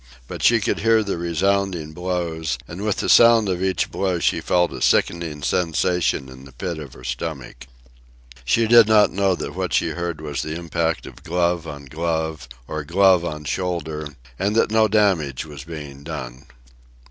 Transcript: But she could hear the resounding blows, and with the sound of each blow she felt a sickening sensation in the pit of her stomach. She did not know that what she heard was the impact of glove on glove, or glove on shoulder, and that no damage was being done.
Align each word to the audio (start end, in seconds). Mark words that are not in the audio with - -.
But 0.27 0.41
she 0.41 0.59
could 0.59 0.79
hear 0.79 1.03
the 1.03 1.19
resounding 1.19 1.91
blows, 1.93 2.57
and 2.67 2.81
with 2.81 2.95
the 2.95 3.07
sound 3.07 3.47
of 3.47 3.61
each 3.61 3.91
blow 3.91 4.17
she 4.17 4.41
felt 4.41 4.73
a 4.73 4.81
sickening 4.81 5.43
sensation 5.43 6.27
in 6.27 6.43
the 6.45 6.51
pit 6.51 6.79
of 6.79 6.93
her 6.93 7.03
stomach. 7.03 7.67
She 8.43 8.65
did 8.65 8.87
not 8.87 9.11
know 9.11 9.35
that 9.35 9.53
what 9.53 9.73
she 9.73 9.89
heard 9.89 10.19
was 10.19 10.41
the 10.41 10.55
impact 10.55 11.05
of 11.05 11.21
glove 11.21 11.67
on 11.67 11.85
glove, 11.85 12.47
or 12.67 12.83
glove 12.83 13.23
on 13.23 13.43
shoulder, 13.43 14.15
and 14.39 14.55
that 14.55 14.71
no 14.71 14.87
damage 14.87 15.45
was 15.45 15.65
being 15.65 16.03
done. 16.03 16.47